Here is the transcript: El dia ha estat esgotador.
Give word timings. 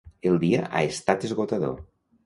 El 0.29 0.39
dia 0.43 0.63
ha 0.71 0.81
estat 0.95 1.29
esgotador. 1.31 1.81